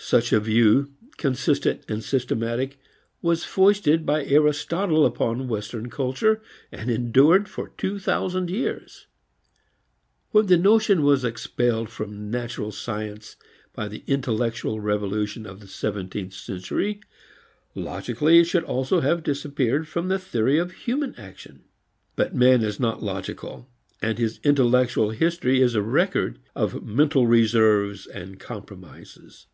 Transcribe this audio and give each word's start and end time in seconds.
Such 0.00 0.32
a 0.32 0.38
view, 0.40 0.94
consistent 1.16 1.82
and 1.88 2.04
systematic, 2.04 2.78
was 3.20 3.42
foisted 3.44 4.06
by 4.06 4.24
Aristotle 4.24 5.04
upon 5.04 5.48
western 5.48 5.90
culture 5.90 6.40
and 6.70 6.88
endured 6.88 7.48
for 7.48 7.72
two 7.76 7.98
thousand 7.98 8.48
years. 8.48 9.08
When 10.30 10.46
the 10.46 10.56
notion 10.56 11.02
was 11.02 11.24
expelled 11.24 11.90
from 11.90 12.30
natural 12.30 12.70
science 12.70 13.34
by 13.74 13.88
the 13.88 14.04
intellectual 14.06 14.78
revolution 14.78 15.44
of 15.44 15.58
the 15.58 15.66
seventeenth 15.66 16.32
century, 16.32 17.00
logically 17.74 18.38
it 18.38 18.44
should 18.44 18.64
also 18.64 19.00
have 19.00 19.24
disappeared 19.24 19.88
from 19.88 20.06
the 20.06 20.18
theory 20.20 20.58
of 20.58 20.70
human 20.86 21.12
action. 21.16 21.64
But 22.14 22.36
man 22.36 22.62
is 22.62 22.78
not 22.78 23.02
logical 23.02 23.68
and 24.00 24.16
his 24.16 24.38
intellectual 24.44 25.10
history 25.10 25.60
is 25.60 25.74
a 25.74 25.82
record 25.82 26.38
of 26.54 26.84
mental 26.84 27.26
reserves 27.26 28.06
and 28.06 28.38
compromises. 28.38 29.48